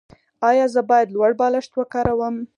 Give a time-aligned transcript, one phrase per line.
[0.49, 2.35] ایا زه باید لوړ بالښت وکاروم؟